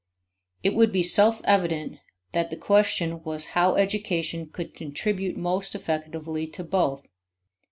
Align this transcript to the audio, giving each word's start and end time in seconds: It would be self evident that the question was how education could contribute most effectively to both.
It 0.63 0.73
would 0.73 0.91
be 0.91 1.03
self 1.03 1.41
evident 1.43 1.99
that 2.31 2.49
the 2.49 2.57
question 2.57 3.21
was 3.23 3.45
how 3.53 3.75
education 3.75 4.47
could 4.47 4.73
contribute 4.73 5.37
most 5.37 5.75
effectively 5.75 6.47
to 6.47 6.63
both. 6.63 7.05